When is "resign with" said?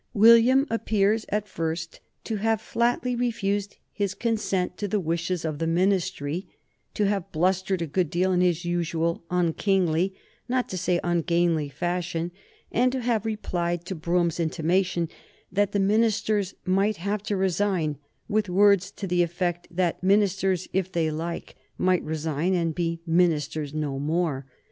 17.37-18.49